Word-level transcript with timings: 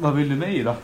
Vad 0.00 0.14
vill 0.14 0.28
du 0.28 0.36
mig 0.36 0.62
då? 0.62 0.74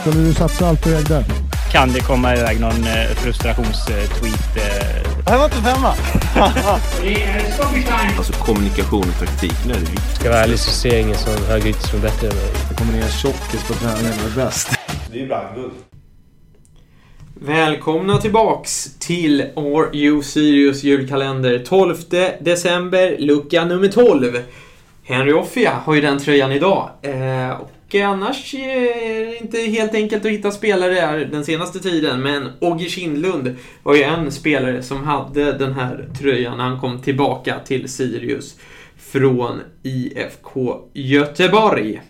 Skulle 0.00 0.24
du 0.24 0.34
satsa 0.34 0.68
allt 0.68 0.82
på 0.82 0.88
ägde? 0.88 1.24
Kan 1.72 1.92
det 1.92 2.00
komma 2.00 2.36
iväg 2.36 2.60
någon 2.60 2.84
eh, 2.84 3.14
frustrationstweet? 3.16 4.56
Eh? 4.56 5.12
Det 5.24 5.30
här 5.30 5.38
var 5.38 5.44
inte 5.44 5.56
femma! 5.56 5.94
Alltså 8.16 8.32
kommunikation 8.32 9.04
och 9.08 9.18
taktik, 9.18 9.54
nu 9.66 9.72
är 9.72 9.76
det 9.76 9.80
viktigt. 9.80 10.14
Ska 10.14 10.24
jag 10.24 10.32
vara 10.32 10.42
ärlig 10.42 10.58
så 10.58 10.70
ser 10.70 10.92
jag 10.92 11.00
ingen 11.00 11.16
som 11.16 11.32
högerytter 11.48 11.88
som 11.88 11.98
är 11.98 12.02
bättre 12.02 12.28
än 12.28 12.34
mig. 12.34 12.50
Det 12.68 12.74
kommer 12.74 12.92
ner 12.92 13.08
tjockis 13.08 13.68
på 13.68 13.74
träningen 13.74 14.12
och 14.24 14.30
är 14.30 14.44
bäst. 14.44 14.70
Det 15.10 15.16
är 15.16 15.20
ju 15.20 15.28
brandguld. 15.28 15.72
Välkomna 17.34 18.18
tillbaks 18.18 18.98
till 18.98 19.40
Are 19.56 19.96
You 19.96 20.22
Serious 20.22 20.82
julkalender 20.82 21.58
12 21.58 21.96
december, 22.40 23.16
lucka 23.18 23.64
nummer 23.64 23.88
12. 23.88 24.38
Henry 25.04 25.32
Offia 25.32 25.72
har 25.84 25.94
ju 25.94 26.00
den 26.00 26.18
tröjan 26.18 26.52
idag. 26.52 26.90
Eh, 27.02 27.50
och 27.50 27.70
Eh, 27.94 28.10
annars 28.10 28.54
är 28.54 29.26
det 29.26 29.36
inte 29.36 29.58
helt 29.58 29.94
enkelt 29.94 30.24
att 30.24 30.30
hitta 30.30 30.50
spelare 30.50 30.94
här 30.94 31.18
den 31.18 31.44
senaste 31.44 31.80
tiden, 31.80 32.22
men 32.22 32.48
Ogge 32.60 32.88
Kindlund 32.88 33.56
var 33.82 33.94
ju 33.94 34.02
en 34.02 34.32
spelare 34.32 34.82
som 34.82 35.04
hade 35.04 35.52
den 35.52 35.72
här 35.72 36.08
tröjan 36.18 36.58
när 36.58 36.64
han 36.64 36.80
kom 36.80 37.02
tillbaka 37.02 37.58
till 37.64 37.88
Sirius 37.88 38.56
från 38.96 39.60
IFK 39.82 40.80
Göteborg. 40.92 42.00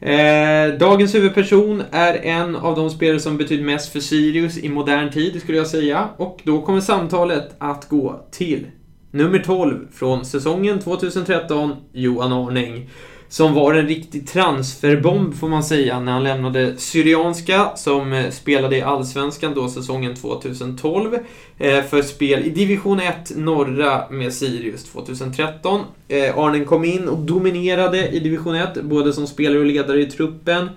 Eh, 0.00 0.78
dagens 0.78 1.14
huvudperson 1.14 1.82
är 1.90 2.14
en 2.14 2.56
av 2.56 2.76
de 2.76 2.90
spelare 2.90 3.20
som 3.20 3.36
betyder 3.36 3.64
mest 3.64 3.92
för 3.92 4.00
Sirius 4.00 4.58
i 4.58 4.68
modern 4.68 5.10
tid, 5.10 5.40
skulle 5.42 5.58
jag 5.58 5.66
säga. 5.66 6.08
Och 6.16 6.40
då 6.42 6.62
kommer 6.62 6.80
samtalet 6.80 7.54
att 7.58 7.88
gå 7.88 8.26
till 8.30 8.66
nummer 9.10 9.38
12 9.38 9.86
från 9.92 10.24
säsongen 10.24 10.80
2013, 10.80 11.76
Johan 11.92 12.32
Arning. 12.32 12.90
Som 13.32 13.54
var 13.54 13.74
en 13.74 13.88
riktig 13.88 14.28
transferbomb, 14.28 15.34
får 15.34 15.48
man 15.48 15.64
säga, 15.64 16.00
när 16.00 16.12
han 16.12 16.24
lämnade 16.24 16.76
Syrianska, 16.76 17.76
som 17.76 18.12
eh, 18.12 18.30
spelade 18.30 18.76
i 18.76 18.82
Allsvenskan 18.82 19.54
då 19.54 19.68
säsongen 19.68 20.14
2012, 20.14 21.18
eh, 21.58 21.82
för 21.82 22.02
spel 22.02 22.42
i 22.42 22.50
Division 22.50 23.00
1 23.00 23.36
norra 23.36 24.10
med 24.10 24.32
Sirius 24.32 24.84
2013. 24.84 25.80
Eh, 26.08 26.38
Arnen 26.38 26.64
kom 26.64 26.84
in 26.84 27.08
och 27.08 27.18
dominerade 27.18 28.08
i 28.08 28.20
Division 28.20 28.54
1, 28.54 28.82
både 28.82 29.12
som 29.12 29.26
spelare 29.26 29.58
och 29.58 29.66
ledare 29.66 30.00
i 30.00 30.06
truppen. 30.06 30.68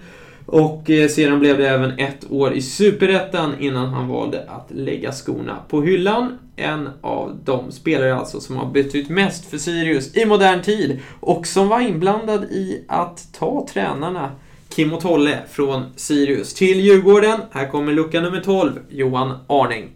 Och 0.45 0.89
eh, 0.89 1.07
sedan 1.09 1.39
blev 1.39 1.57
det 1.57 1.69
även 1.69 1.99
ett 1.99 2.31
år 2.31 2.53
i 2.53 2.61
Superettan 2.61 3.53
innan 3.59 3.89
han 3.89 4.07
valde 4.07 4.45
att 4.47 4.67
lägga 4.71 5.11
skorna 5.11 5.57
på 5.69 5.81
hyllan. 5.81 6.38
En 6.55 6.89
av 7.01 7.39
de 7.43 7.71
spelare 7.71 8.15
alltså 8.15 8.39
som 8.39 8.57
har 8.57 8.66
betytt 8.66 9.09
mest 9.09 9.49
för 9.49 9.57
Sirius 9.57 10.17
i 10.17 10.25
modern 10.25 10.61
tid 10.61 10.99
och 11.19 11.47
som 11.47 11.67
var 11.67 11.79
inblandad 11.79 12.43
i 12.43 12.85
att 12.88 13.33
ta 13.33 13.67
tränarna 13.73 14.31
Kim 14.69 14.93
och 14.93 15.01
Tolle 15.01 15.39
från 15.51 15.83
Sirius 15.95 16.53
till 16.53 16.79
Djurgården. 16.79 17.39
Här 17.51 17.67
kommer 17.67 17.93
lucka 17.93 18.21
nummer 18.21 18.41
12, 18.41 18.71
Johan 18.89 19.38
Arning. 19.47 19.91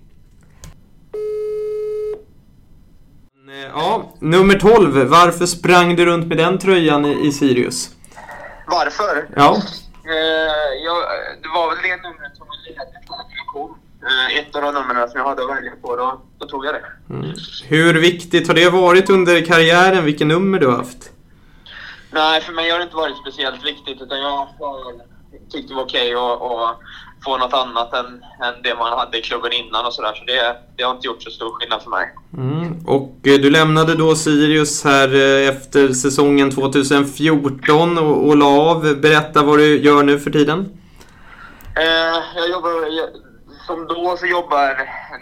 Ja, 3.73 4.14
nummer 4.20 4.59
12. 4.59 5.08
Varför 5.08 5.45
sprang 5.45 5.95
du 5.95 6.05
runt 6.05 6.27
med 6.27 6.38
den 6.38 6.58
tröjan 6.58 7.05
i 7.05 7.31
Sirius? 7.31 7.89
Varför? 8.67 9.30
Ja. 9.36 9.61
Eh, 10.10 10.84
jag, 10.86 10.98
det 11.42 11.50
var 11.50 11.70
väl 11.70 11.84
det 11.84 11.96
numret 12.08 12.38
som 12.38 12.48
var 12.48 12.58
ledigt 12.68 13.10
när 13.10 13.38
jag 13.38 13.48
kom. 13.54 13.76
Eh, 14.08 14.38
ett 14.40 14.56
av 14.56 14.62
de 14.62 14.74
numren 14.74 15.10
som 15.10 15.20
jag 15.20 15.28
hade 15.28 15.44
att 15.44 15.50
välja 15.50 15.72
på, 15.82 15.96
då, 15.96 16.22
då 16.38 16.46
tog 16.48 16.66
jag 16.66 16.74
det. 16.74 17.14
Mm. 17.14 17.34
Hur 17.68 17.94
viktigt 18.02 18.48
har 18.48 18.56
det 18.56 18.70
varit 18.70 19.10
under 19.10 19.46
karriären, 19.46 20.06
vilket 20.06 20.28
nummer 20.28 20.60
du 20.60 20.68
har 20.68 20.78
haft? 20.78 21.12
Nej, 22.12 22.42
för 22.42 22.54
mig 22.54 22.70
har 22.70 22.78
det 22.78 22.84
inte 22.84 22.96
varit 22.96 23.18
speciellt 23.18 23.66
viktigt 23.66 24.02
utan 24.02 24.20
jag 24.20 24.32
har 24.32 24.48
tyckt 25.52 25.70
det 25.70 25.76
var 25.76 25.84
okej 25.84 26.14
att, 26.14 26.42
att 26.42 26.80
få 27.23 27.38
något 27.38 27.54
annat 27.54 27.94
än, 27.94 28.23
än 28.44 28.62
det 28.64 28.76
man 28.76 29.00
hade 29.00 29.18
i 29.18 29.22
klubben 29.22 29.54
innan 29.54 29.86
och 29.86 29.94
sådär. 29.94 30.14
Så 30.14 30.23
det, 30.26 30.58
det 30.76 30.84
har 30.84 30.92
inte 30.92 31.08
gjort 31.08 31.23
så 31.23 31.30
stor 31.32 31.52
skillnad 31.52 31.82
för 31.82 31.90
mig. 31.90 32.10
Mm. 32.34 32.86
Och 32.88 33.08
Eh, 33.24 33.34
du 33.34 33.50
lämnade 33.50 33.96
då 33.96 34.16
Sirius 34.16 34.84
här 34.84 35.16
eh, 35.16 35.50
efter 35.50 35.94
säsongen 35.94 36.52
2014 36.52 37.98
och, 37.98 38.28
och 38.28 38.38
la 38.38 38.46
av. 38.46 38.96
Berätta 39.02 39.44
vad 39.44 39.58
du 39.58 39.82
gör 39.82 40.04
nu 40.04 40.20
för 40.20 40.32
tiden. 40.32 40.60
Eh, 41.76 41.84
jag 42.36 42.50
jobbar, 42.50 42.70
jag, 42.70 43.10
som 43.68 43.88
då 43.88 44.18
så 44.18 44.26
jobbar, 44.26 44.68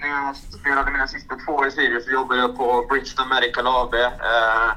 när 0.01 0.07
jag 0.07 0.35
spelade 0.35 0.91
mina 0.91 1.07
sista 1.07 1.35
två 1.45 1.53
år 1.53 1.67
i 1.67 1.71
Sirius 1.71 2.05
så 2.05 2.11
jobbade 2.11 2.41
jag 2.41 2.57
på 2.57 2.85
Bridgestone 2.89 3.29
Medical 3.35 3.67
AB. 3.67 3.93
Eh, 3.93 4.71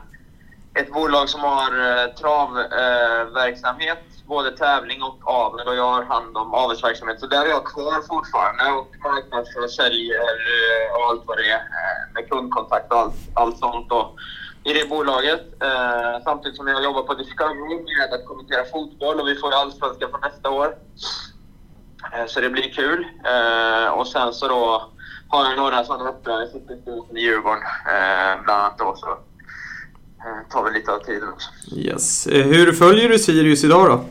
ett 0.74 0.92
bolag 0.92 1.28
som 1.28 1.40
har 1.40 1.70
eh, 1.88 2.06
travverksamhet, 2.20 4.04
både 4.26 4.50
tävling 4.50 5.02
och 5.02 5.18
avel 5.22 5.68
och 5.68 5.76
jag 5.76 5.92
har 5.92 6.04
hand 6.04 6.36
om 6.36 6.54
avelsverksamhet. 6.54 7.20
Så 7.20 7.26
där 7.26 7.44
är 7.44 7.48
jag 7.48 7.64
kvar 7.64 8.02
fortfarande 8.08 8.64
och 8.78 8.88
marknadsför 9.02 9.64
och 9.64 9.70
säljer 9.70 10.30
eh, 10.54 10.96
och 10.96 11.04
allt 11.08 11.22
vad 11.26 11.36
det 11.38 11.50
är 11.50 11.56
eh, 11.56 12.09
med 12.20 12.30
kundkontakt 12.30 12.92
och 12.92 12.98
allt, 12.98 13.14
allt 13.34 13.58
sånt 13.58 13.88
då, 13.88 14.14
i 14.64 14.72
det 14.72 14.88
bolaget. 14.88 15.40
Eh, 15.62 16.22
samtidigt 16.24 16.56
som 16.56 16.66
jag 16.68 16.84
jobbar 16.84 17.02
på 17.02 17.14
Discovery 17.14 17.74
med 17.98 18.12
att 18.14 18.26
kommentera 18.26 18.64
fotboll 18.64 19.20
och 19.20 19.28
vi 19.28 19.34
får 19.34 19.52
allsvenskan 19.52 20.10
för 20.10 20.28
nästa 20.28 20.50
år. 20.50 20.74
Eh, 22.12 22.26
Så 22.26 22.40
det 22.40 22.50
blir 22.50 22.70
kul. 22.72 23.06
Eh, 23.24 23.88
och 23.92 24.06
sen 24.06 24.32
så 24.32 24.48
då 24.48 24.90
har 25.28 25.44
jag 25.44 25.56
några 25.56 25.84
sådana 25.84 26.10
uppdrag. 26.10 26.42
Jag 26.42 26.48
sitter 26.48 26.74
i 26.74 26.80
styrelsen 26.82 27.16
i 27.16 27.20
Djurgården 27.20 27.62
eh, 27.86 28.42
bland 28.44 28.60
annat 28.62 28.78
då. 28.78 28.94
Så 28.96 29.08
eh, 29.10 30.50
tar 30.50 30.62
vi 30.64 30.70
lite 30.78 30.92
av 30.92 30.98
tiden 30.98 31.28
också. 31.28 31.48
Yes. 31.76 32.26
Eh, 32.26 32.46
Hur 32.46 32.72
följer 32.72 33.08
du 33.08 33.18
Sirius 33.18 33.64
idag 33.64 33.86
då? 33.90 34.04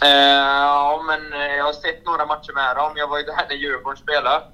Ja, 0.00 1.02
men 1.06 1.40
jag 1.56 1.64
har 1.64 1.72
sett 1.72 2.06
några 2.06 2.26
matcher 2.26 2.52
med 2.54 2.76
dem. 2.76 2.92
Jag 2.96 3.08
var 3.08 3.18
ju 3.18 3.24
där 3.24 3.46
när 3.48 3.54
Djurgården 3.56 3.96
spelade. 3.96 4.44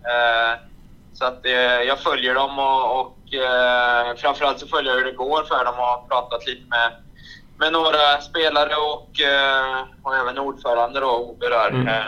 Eh, 1.18 1.24
så 1.24 1.24
att 1.24 1.46
eh, 1.46 1.52
jag 1.88 2.00
följer 2.00 2.34
dem 2.34 2.58
och, 2.58 3.00
och 3.00 3.34
eh, 3.34 4.16
framförallt 4.16 4.58
så 4.58 4.66
följer 4.66 4.92
jag 4.92 4.98
hur 4.98 5.04
det 5.04 5.16
går 5.16 5.42
för 5.42 5.64
dem 5.64 5.74
och 5.78 5.84
har 5.84 6.08
pratat 6.08 6.46
lite 6.46 6.62
med, 6.68 6.92
med 7.58 7.72
några 7.72 8.20
spelare 8.20 8.74
och, 8.76 9.20
eh, 9.20 9.84
och 10.02 10.16
även 10.16 10.38
ordförande 10.38 11.00
då, 11.00 11.06
Ove 11.06 11.48
där. 11.48 11.68
Mm. 11.68 11.88
Eh, 11.88 12.04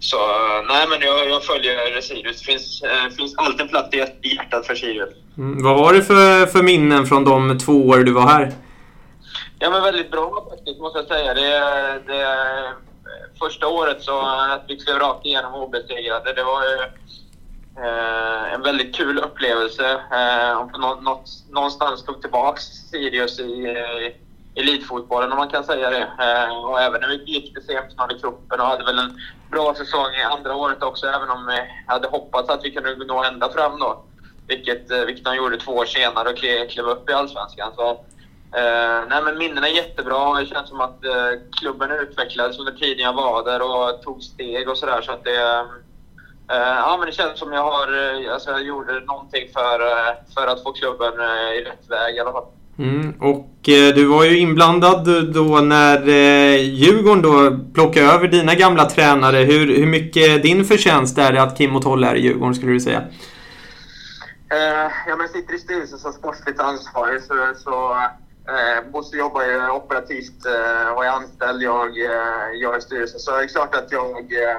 så 0.00 0.16
nej, 0.68 0.86
men 0.88 1.00
jag, 1.00 1.28
jag 1.28 1.44
följer 1.44 2.00
Sirius. 2.00 2.40
Det 2.40 2.44
finns, 2.44 2.82
eh, 2.82 3.16
finns 3.16 3.36
alltid 3.36 3.60
en 3.60 3.68
plats 3.68 3.94
i 3.94 3.98
hjärt- 3.98 4.24
i 4.24 4.34
hjärtat 4.36 4.66
för 4.66 4.74
Sirius. 4.74 5.14
Mm. 5.38 5.62
Vad 5.62 5.78
har 5.78 5.92
du 5.92 6.02
för, 6.02 6.46
för 6.46 6.62
minnen 6.62 7.06
från 7.06 7.24
de 7.24 7.58
två 7.58 7.88
år 7.88 7.98
du 7.98 8.12
var 8.12 8.28
här? 8.28 8.52
Ja, 9.58 9.70
men 9.70 9.82
väldigt 9.82 10.10
bra 10.10 10.46
faktiskt, 10.50 10.80
måste 10.80 10.98
jag 10.98 11.08
säga. 11.08 11.34
Det, 11.34 11.50
det, 12.06 12.26
första 13.38 13.66
året 13.68 14.02
så 14.02 14.20
att 14.20 14.64
vi 14.68 14.76
klev 14.76 14.98
rakt 14.98 15.26
igenom 15.26 15.54
obesegrade, 15.54 16.32
det 16.32 16.44
var 16.44 16.62
ju 16.62 16.74
eh, 16.74 16.90
Eh, 17.76 18.54
en 18.54 18.62
väldigt 18.62 18.94
kul 18.94 19.18
upplevelse. 19.18 19.90
Eh, 19.90 20.66
nå, 20.78 20.94
något, 21.00 21.30
någonstans 21.50 22.04
tog 22.04 22.20
tillbaka 22.20 22.60
Sirius 22.60 23.40
i 23.40 23.66
eh, 23.66 24.62
elitfotbollen, 24.62 25.32
om 25.32 25.38
man 25.38 25.48
kan 25.48 25.64
säga 25.64 25.90
det. 25.90 26.08
Eh, 26.20 26.64
och 26.64 26.80
även 26.80 27.00
när 27.00 27.08
vi 27.08 27.24
gick 27.24 27.54
till 27.54 27.66
semifinal 27.66 28.12
i 28.12 28.20
cupen 28.20 28.60
och 28.60 28.66
hade 28.66 28.84
väl 28.84 28.98
en 28.98 29.20
bra 29.50 29.74
säsong 29.74 30.14
i 30.20 30.22
andra 30.22 30.56
året 30.56 30.82
också, 30.82 31.06
även 31.06 31.30
om 31.30 31.46
vi 31.46 31.58
hade 31.86 32.08
hoppats 32.08 32.50
att 32.50 32.64
vi 32.64 32.70
kunde 32.70 33.04
nå 33.04 33.24
ända 33.24 33.52
fram 33.52 33.78
då. 33.78 34.04
Vilket, 34.46 34.90
eh, 34.90 35.00
vilket 35.00 35.24
de 35.24 35.36
gjorde 35.36 35.56
två 35.56 35.72
år 35.72 35.86
senare 35.86 36.28
och 36.28 36.36
klev, 36.36 36.86
upp 36.86 37.10
i 37.10 37.12
Allsvenskan. 37.12 37.72
Så, 37.76 38.04
Eh, 38.56 39.04
nej 39.08 39.22
men 39.24 39.38
minnena 39.38 39.68
är 39.68 39.72
jättebra. 39.72 40.34
Det 40.34 40.46
känns 40.46 40.68
som 40.68 40.80
att 40.80 41.04
eh, 41.04 41.40
klubben 41.60 41.90
utvecklades 41.90 42.58
under 42.58 42.72
tiden 42.72 43.04
jag 43.04 43.12
var 43.12 43.44
där 43.44 43.62
och 43.62 44.02
tog 44.02 44.22
steg 44.22 44.68
och 44.68 44.78
sådär. 44.78 45.02
Så 45.02 45.12
att 45.12 45.24
det, 45.24 45.42
eh, 45.42 45.64
ja, 46.48 46.96
men 46.98 47.06
det 47.06 47.12
känns 47.12 47.38
som 47.38 47.52
jag 47.52 47.62
har, 47.62 47.88
eh, 48.24 48.32
alltså 48.32 48.50
jag 48.50 48.62
gjorde 48.62 49.00
någonting 49.00 49.48
för, 49.52 49.80
eh, 49.80 50.14
för 50.34 50.46
att 50.46 50.62
få 50.62 50.72
klubben 50.72 51.20
eh, 51.20 51.58
i 51.58 51.64
rätt 51.64 51.90
väg 51.90 52.16
i 52.16 52.20
alla 52.20 52.32
fall. 52.32 52.46
Mm. 52.78 53.14
Och 53.20 53.68
eh, 53.68 53.94
du 53.94 54.04
var 54.04 54.24
ju 54.24 54.38
inblandad 54.38 55.32
då 55.34 55.60
när 55.60 56.08
eh, 56.08 56.60
Djurgården 56.60 57.22
då 57.22 57.58
plockade 57.74 58.06
över 58.06 58.28
dina 58.28 58.54
gamla 58.54 58.84
tränare. 58.84 59.36
Hur, 59.36 59.76
hur 59.76 59.86
mycket 59.86 60.42
din 60.42 60.64
förtjänst 60.64 61.18
är 61.18 61.32
det 61.32 61.42
att 61.42 61.58
Kim 61.58 61.76
och 61.76 61.82
Tolle 61.82 62.06
är 62.06 62.14
i 62.14 62.20
Djurgården, 62.20 62.54
skulle 62.54 62.72
du 62.72 62.80
säga? 62.80 63.02
Eh, 64.50 64.90
ja, 65.06 65.16
men 65.16 65.20
jag 65.20 65.30
sitter 65.30 65.54
i 65.54 65.58
styrelsen 65.58 65.98
som 65.98 66.12
sportsligt 66.12 66.60
ansvarig 66.60 67.22
så, 67.22 67.34
så 67.56 67.92
eh, 68.48 68.90
Bosse 68.92 69.16
jobbar 69.16 69.42
ju 69.42 69.70
operativt 69.70 70.46
eh, 70.46 70.92
och 70.92 71.04
är 71.04 71.08
anställd. 71.08 71.62
Jag, 71.62 71.88
eh, 71.98 72.50
jag 72.54 72.74
är 72.74 72.78
i 72.78 72.80
styrelsen. 72.80 73.20
Så 73.20 73.30
det 73.30 73.42
är 73.42 73.48
klart 73.48 73.74
att 73.74 73.92
jag, 73.92 74.32
eh, 74.32 74.58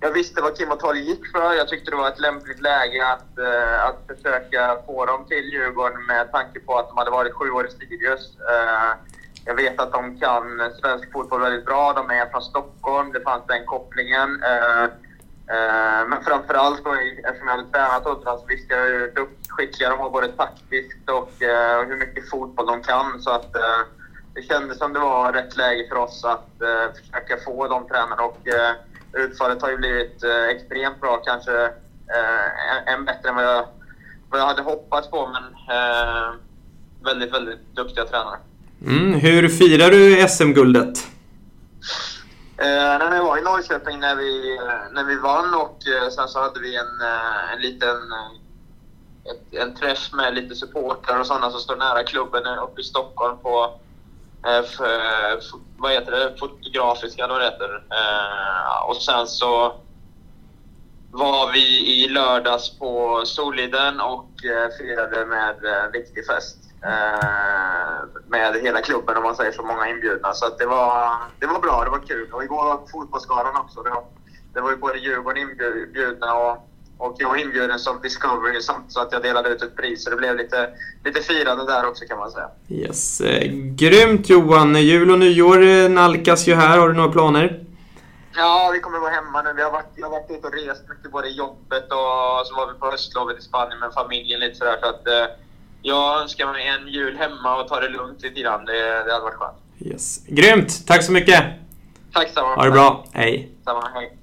jag 0.00 0.10
visste 0.10 0.42
vad 0.42 0.58
Kim 0.58 0.70
och 0.70 0.80
Torg 0.80 1.00
gick 1.00 1.26
för. 1.32 1.54
Jag 1.54 1.68
tyckte 1.68 1.90
det 1.90 1.96
var 1.96 2.08
ett 2.08 2.20
lämpligt 2.20 2.60
läge 2.60 3.06
att, 3.06 3.38
eh, 3.38 3.84
att 3.84 4.16
försöka 4.16 4.78
få 4.86 5.06
dem 5.06 5.24
till 5.28 5.52
Djurgården 5.52 6.06
med 6.06 6.32
tanke 6.32 6.60
på 6.60 6.78
att 6.78 6.88
de 6.88 6.98
hade 6.98 7.10
varit 7.10 7.34
sju 7.34 7.50
år 7.50 7.66
i 7.66 7.70
Sirius. 7.70 8.36
Eh, 8.50 8.92
jag 9.44 9.54
vet 9.54 9.80
att 9.80 9.92
de 9.92 10.20
kan 10.20 10.72
svensk 10.80 11.12
fotboll 11.12 11.40
väldigt 11.40 11.66
bra. 11.66 11.92
De 11.92 12.10
är 12.10 12.26
från 12.26 12.42
Stockholm. 12.42 13.12
Det 13.12 13.20
fanns 13.20 13.46
den 13.46 13.66
kopplingen. 13.66 14.42
Eh, 14.42 14.84
eh 14.84 16.08
Men 16.08 16.24
framförallt 16.24 16.84
då, 16.84 16.92
eftersom 17.24 17.48
jag 17.48 17.56
hade 17.56 17.70
tränat 17.70 18.06
åt 18.06 18.22
så 18.24 18.44
visste 18.48 18.74
jag 18.74 18.84
hur 18.84 19.28
skickliga 19.48 19.90
de 19.90 19.98
var 19.98 20.10
både 20.10 20.28
taktiskt 20.28 21.10
och 21.10 21.42
eh, 21.42 21.86
hur 21.88 21.96
mycket 21.96 22.30
fotboll 22.30 22.66
de 22.66 22.82
kan. 22.82 23.22
Så 23.22 23.30
att, 23.30 23.56
eh, 23.56 23.80
det 24.34 24.42
kändes 24.42 24.78
som 24.78 24.92
det 24.92 24.98
var 24.98 25.32
rätt 25.32 25.56
läge 25.56 25.88
för 25.88 25.96
oss 25.96 26.24
att 26.24 26.48
försöka 26.96 27.36
få 27.44 27.68
de 27.68 27.88
tränarna 27.88 28.22
och 28.22 28.48
utfallet 29.16 29.62
har 29.62 29.70
ju 29.70 29.76
blivit 29.76 30.24
eh, 30.24 30.44
extremt 30.44 31.00
bra. 31.00 31.16
Kanske 31.16 31.64
eh, 32.16 32.92
än 32.94 33.04
bättre 33.04 33.28
än 33.28 33.34
vad 33.34 33.44
jag, 33.44 33.66
vad 34.30 34.40
jag 34.40 34.46
hade 34.46 34.62
hoppats 34.62 35.10
på, 35.10 35.26
men 35.26 35.44
eh, 35.76 36.34
väldigt, 37.04 37.34
väldigt 37.34 37.76
duktiga 37.76 38.04
tränare. 38.04 38.38
Mm, 38.86 39.14
hur 39.14 39.48
firar 39.48 39.90
du 39.90 40.28
SM-guldet? 40.28 40.98
Eh, 42.58 42.98
när 42.98 43.16
jag 43.16 43.24
var 43.24 43.38
i 43.38 43.42
Norrköping 43.42 44.00
när 44.00 44.16
vi, 44.16 44.56
eh, 44.56 44.92
när 44.92 45.04
vi 45.04 45.16
vann 45.16 45.54
och 45.54 45.78
eh, 45.88 46.08
sen 46.10 46.28
så 46.28 46.40
hade 46.40 46.60
vi 46.60 46.76
en, 46.76 47.00
eh, 47.00 47.52
en 47.52 47.60
liten 47.60 47.96
eh, 47.96 48.46
ett, 49.30 49.54
en 49.62 49.74
träff 49.74 50.12
med 50.12 50.34
lite 50.34 50.54
supportrar 50.54 51.20
och 51.20 51.26
sådana 51.26 51.50
som 51.50 51.60
står 51.60 51.76
nära 51.76 52.02
klubben 52.02 52.46
eh, 52.46 52.62
uppe 52.62 52.80
i 52.80 52.84
Stockholm 52.84 53.38
på 53.42 53.64
eh, 53.64 53.64
eh, 53.64 53.85
Eh, 54.46 54.58
eh, 54.58 55.38
vad 55.78 55.92
heter 55.92 56.12
det? 56.12 56.36
Fotografiska, 56.38 57.24
eller 57.24 57.34
vad 57.34 57.42
det 57.42 57.50
heter. 57.50 57.84
Eh, 57.90 58.88
och 58.88 58.96
sen 58.96 59.26
så 59.26 59.74
var 61.12 61.52
vi 61.52 61.92
i 62.02 62.08
lördags 62.08 62.78
på 62.78 63.22
Soliden 63.24 64.00
och 64.00 64.30
firade 64.78 65.26
med 65.26 65.64
en 65.64 65.92
riktig 65.92 66.26
fest. 66.26 66.58
Med 68.26 68.54
hela 68.54 68.80
klubben 68.80 69.16
om 69.16 69.22
man 69.22 69.36
säger 69.36 69.52
så, 69.52 69.62
många 69.62 69.88
inbjudna. 69.88 70.32
Så 70.32 70.46
att 70.46 70.58
det, 70.58 70.66
var, 70.66 71.16
det 71.40 71.46
var 71.46 71.60
bra, 71.60 71.84
det 71.84 71.90
var 71.90 71.98
kul. 71.98 72.32
Och 72.32 72.44
igår 72.44 72.64
var 72.64 72.86
Fotbollsgalan 72.92 73.56
också. 73.56 73.82
Det 73.82 73.90
var, 73.90 74.04
det 74.54 74.60
var 74.60 74.70
ju 74.70 74.76
både 74.76 74.98
Djurgården 74.98 75.42
inbjudna 75.42 76.34
och, 76.34 76.68
och 76.98 77.16
jag 77.18 77.28
var 77.28 77.36
inbjuden 77.36 77.78
som 77.78 78.00
Discovery 78.02 78.60
samt 78.60 78.92
så 78.92 79.00
att 79.00 79.12
jag 79.12 79.22
delade 79.22 79.48
ut 79.48 79.62
ett 79.62 79.76
pris. 79.76 80.04
Så 80.04 80.10
det 80.10 80.16
blev 80.16 80.36
lite, 80.36 80.70
lite 81.04 81.20
firande 81.20 81.66
där 81.66 81.88
också 81.88 82.04
kan 82.04 82.18
man 82.18 82.30
säga. 82.30 82.48
Yes. 82.68 83.20
Eh, 83.20 83.52
grymt 83.52 84.28
Johan! 84.28 84.74
Jul 84.74 85.10
och 85.10 85.18
nyår 85.18 85.62
eh, 85.62 85.88
nalkas 85.88 86.48
ju 86.48 86.54
här. 86.54 86.78
Har 86.78 86.88
du 86.88 86.94
några 86.94 87.12
planer? 87.12 87.62
Ja, 88.36 88.70
vi 88.72 88.80
kommer 88.80 88.98
vara 88.98 89.10
hemma 89.10 89.42
nu. 89.42 89.52
Vi 89.56 89.62
har 89.62 89.70
varit, 89.70 89.92
jag 89.94 90.06
har 90.06 90.10
varit 90.10 90.30
ute 90.30 90.46
och 90.46 90.52
rest 90.52 90.88
mycket 90.88 91.12
både 91.12 91.28
i 91.28 91.36
jobbet 91.36 91.84
och 91.84 92.46
så 92.46 92.54
var 92.56 92.72
vi 92.72 92.78
på 92.78 92.86
höstlovet 92.90 93.38
i 93.38 93.42
Spanien 93.42 93.78
med 93.78 93.92
familjen 93.92 94.40
lite 94.40 94.54
sådär. 94.54 94.76
Så 94.80 94.88
att, 94.88 95.06
eh, 95.06 95.26
jag 95.82 96.22
önskar 96.22 96.52
mig 96.52 96.66
en 96.68 96.88
jul 96.88 97.16
hemma 97.16 97.60
och 97.60 97.68
ta 97.68 97.80
det 97.80 97.88
lugnt 97.88 98.22
lite 98.22 98.40
grann. 98.40 98.64
Det, 98.64 99.04
det 99.04 99.12
hade 99.12 99.24
varit 99.24 99.34
skönt. 99.34 99.56
Yes. 99.78 100.26
Grymt! 100.26 100.86
Tack 100.86 101.02
så 101.02 101.12
mycket! 101.12 101.44
Tack 102.12 102.28
samma. 102.28 102.54
Ha 102.54 102.64
det 102.64 102.70
bra. 102.70 103.04
Hej! 103.12 103.52
Samma, 103.64 103.88
hej. 103.94 104.15